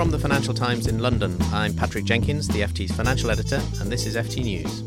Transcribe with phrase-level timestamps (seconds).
[0.00, 4.06] From the Financial Times in London, I'm Patrick Jenkins, the FT's financial editor, and this
[4.06, 4.80] is FT News.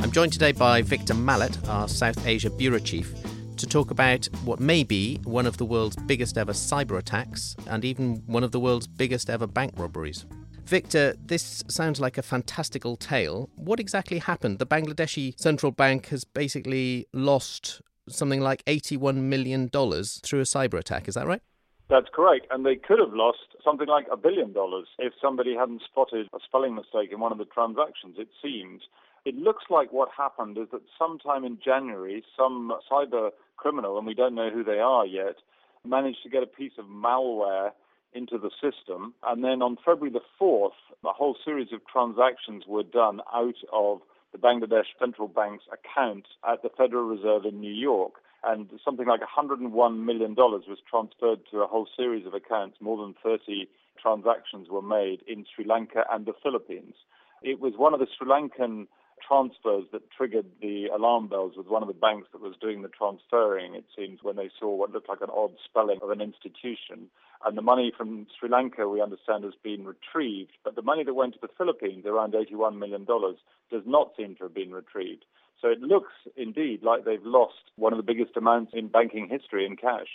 [0.00, 3.14] I'm joined today by Victor Mallet, our South Asia Bureau Chief,
[3.56, 7.84] to talk about what may be one of the world's biggest ever cyber attacks and
[7.84, 10.26] even one of the world's biggest ever bank robberies.
[10.64, 13.48] Victor, this sounds like a fantastical tale.
[13.54, 14.58] What exactly happened?
[14.58, 21.06] The Bangladeshi central bank has basically lost something like $81 million through a cyber attack.
[21.06, 21.42] Is that right?
[21.88, 22.48] That's correct.
[22.50, 26.38] And they could have lost something like a billion dollars if somebody hadn't spotted a
[26.46, 28.82] spelling mistake in one of the transactions, it seems.
[29.24, 34.14] It looks like what happened is that sometime in January, some cyber criminal, and we
[34.14, 35.36] don't know who they are yet,
[35.84, 37.70] managed to get a piece of malware
[38.14, 39.14] into the system.
[39.24, 43.98] And then on February the 4th, a whole series of transactions were done out of
[44.32, 48.14] the Bangladesh Central Bank's account at the Federal Reserve in New York.
[48.44, 52.76] And something like $101 million was transferred to a whole series of accounts.
[52.80, 53.68] More than 30
[54.00, 56.94] transactions were made in Sri Lanka and the Philippines.
[57.42, 58.86] It was one of the Sri Lankan
[59.26, 62.88] transfers that triggered the alarm bells with one of the banks that was doing the
[62.88, 67.08] transferring, it seems, when they saw what looked like an odd spelling of an institution.
[67.44, 70.52] And the money from Sri Lanka, we understand, has been retrieved.
[70.64, 74.44] But the money that went to the Philippines, around $81 million, does not seem to
[74.44, 75.24] have been retrieved.
[75.60, 79.64] So it looks indeed like they've lost one of the biggest amounts in banking history
[79.64, 80.08] in cash.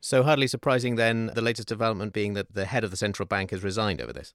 [0.00, 3.50] So, hardly surprising then, the latest development being that the head of the central bank
[3.50, 4.32] has resigned over this.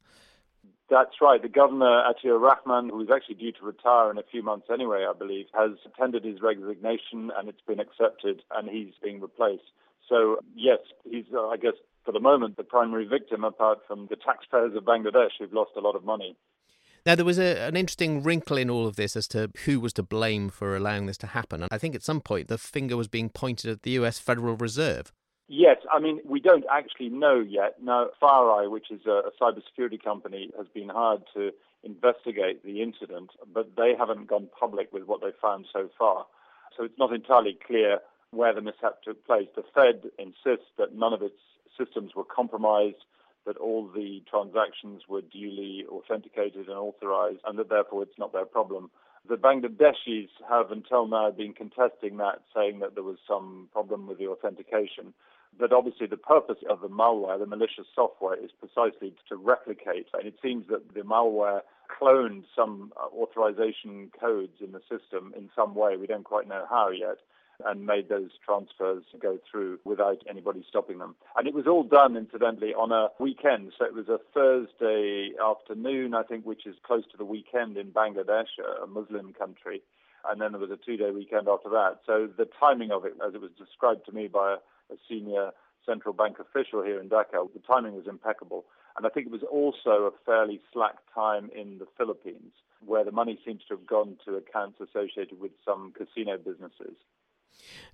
[0.89, 1.41] That's right.
[1.41, 5.05] The governor, Atiur Rahman, who is actually due to retire in a few months anyway,
[5.09, 9.71] I believe, has tendered his resignation and it's been accepted and he's being replaced.
[10.07, 11.73] So, yes, he's, uh, I guess,
[12.05, 15.79] for the moment, the primary victim, apart from the taxpayers of Bangladesh who've lost a
[15.79, 16.35] lot of money.
[17.05, 19.91] Now, there was a, an interesting wrinkle in all of this as to who was
[19.93, 21.61] to blame for allowing this to happen.
[21.61, 24.55] And I think at some point the finger was being pointed at the US Federal
[24.55, 25.11] Reserve.
[25.49, 27.75] Yes, I mean, we don't actually know yet.
[27.83, 31.51] Now, FireEye, which is a, a cybersecurity company, has been hired to
[31.83, 36.25] investigate the incident, but they haven't gone public with what they found so far.
[36.77, 37.99] So it's not entirely clear
[38.31, 39.47] where the mishap took place.
[39.55, 41.35] The Fed insists that none of its
[41.77, 43.03] systems were compromised,
[43.45, 48.45] that all the transactions were duly authenticated and authorized, and that therefore it's not their
[48.45, 48.89] problem.
[49.27, 54.17] The Bangladeshis have until now been contesting that, saying that there was some problem with
[54.17, 55.13] the authentication.
[55.57, 60.07] But obviously, the purpose of the malware, the malicious software, is precisely to replicate.
[60.13, 61.61] And it seems that the malware
[62.01, 65.95] cloned some authorization codes in the system in some way.
[65.95, 67.17] We don't quite know how yet
[67.65, 71.15] and made those transfers go through without anybody stopping them.
[71.37, 73.73] And it was all done, incidentally, on a weekend.
[73.77, 77.91] So it was a Thursday afternoon, I think, which is close to the weekend in
[77.91, 79.81] Bangladesh, a Muslim country.
[80.29, 81.99] And then there was a two day weekend after that.
[82.05, 84.53] So the timing of it, as it was described to me by
[84.89, 85.51] a senior
[85.85, 88.65] central bank official here in Dhaka, the timing was impeccable.
[88.95, 92.53] And I think it was also a fairly slack time in the Philippines,
[92.85, 96.95] where the money seems to have gone to accounts associated with some casino businesses.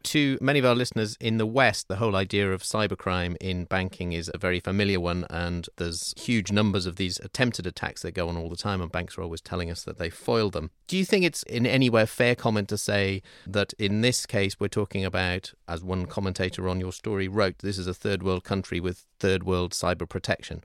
[0.03, 4.13] To many of our listeners in the West, the whole idea of cybercrime in banking
[4.13, 8.29] is a very familiar one, and there's huge numbers of these attempted attacks that go
[8.29, 10.71] on all the time, and banks are always telling us that they foil them.
[10.87, 14.25] Do you think it's in any way a fair comment to say that in this
[14.25, 18.23] case we're talking about, as one commentator on your story wrote, this is a third
[18.23, 20.63] world country with third world cyber protection?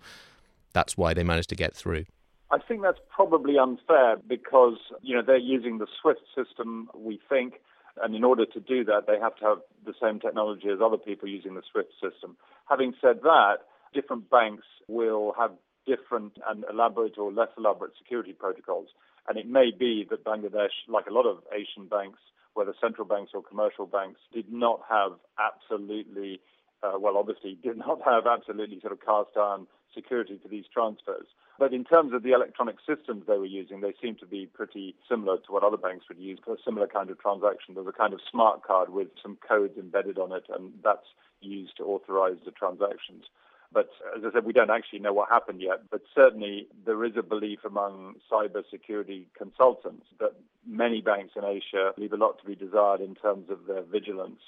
[0.73, 2.05] That's why they managed to get through.
[2.51, 7.55] I think that's probably unfair because, you know, they're using the SWIFT system, we think,
[8.03, 10.97] and in order to do that, they have to have the same technology as other
[10.97, 12.37] people using the SWIFT system.
[12.69, 13.59] Having said that,
[13.93, 15.53] different banks will have
[15.87, 18.89] different and elaborate or less elaborate security protocols.
[19.29, 22.19] And it may be that Bangladesh, like a lot of Asian banks,
[22.55, 26.41] whether central banks or commercial banks, did not have absolutely,
[26.85, 31.27] uh, well, obviously did not have absolutely sort of cast iron security for these transfers.
[31.59, 34.97] But in terms of the electronic systems they were using, they seem to be pretty
[35.09, 37.75] similar to what other banks would use for a similar kind of transaction.
[37.75, 41.07] There's a kind of smart card with some codes embedded on it, and that's
[41.41, 43.25] used to authorize the transactions.
[43.73, 45.83] But as I said, we don't actually know what happened yet.
[45.91, 50.33] But certainly there is a belief among cybersecurity consultants that
[50.67, 54.41] many banks in Asia leave a lot to be desired in terms of their vigilance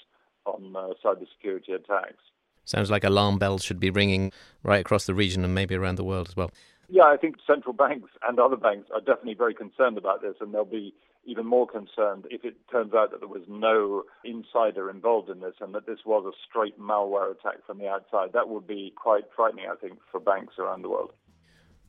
[0.47, 2.23] on uh, cybersecurity attacks.
[2.65, 4.33] Sounds like alarm bells should be ringing
[4.63, 6.51] right across the region and maybe around the world as well.
[6.89, 10.55] Yeah, I think central banks and other banks are definitely very concerned about this, and
[10.55, 10.95] they'll be
[11.25, 15.55] even more concerned if it turns out that there was no insider involved in this
[15.61, 18.33] and that this was a straight malware attack from the outside.
[18.33, 21.13] That would be quite frightening, I think, for banks around the world.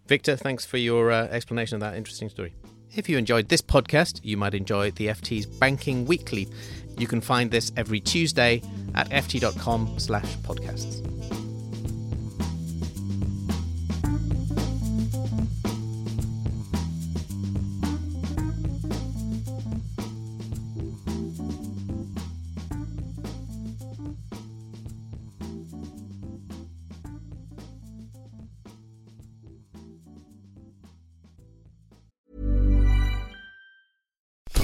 [0.08, 2.56] Victor, thanks for your uh, explanation of that interesting story.
[2.96, 6.48] If you enjoyed this podcast, you might enjoy the FT's Banking Weekly.
[6.98, 8.62] You can find this every Tuesday
[8.96, 11.04] at ft.com slash podcasts.